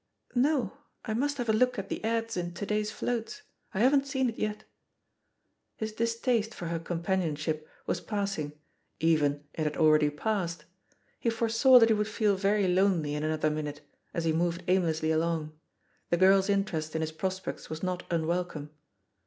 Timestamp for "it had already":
9.53-10.09